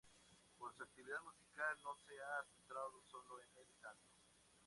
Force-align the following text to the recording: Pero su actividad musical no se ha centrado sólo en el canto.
Pero 0.57 0.73
su 0.75 0.83
actividad 0.83 1.21
musical 1.23 1.77
no 1.83 1.93
se 2.07 2.19
ha 2.19 2.43
centrado 2.55 3.03
sólo 3.11 3.39
en 3.39 3.55
el 3.55 3.67
canto. 3.79 4.09